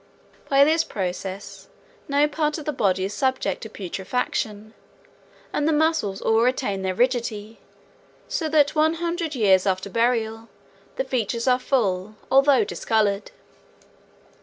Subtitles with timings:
[0.49, 1.67] By this process
[2.07, 4.73] no part of the body is subject to putrefaction
[5.53, 7.59] and the muscles all retain their rigidity,
[8.27, 10.49] so that one hundred years after burial
[10.95, 13.29] the features are full, although discolored.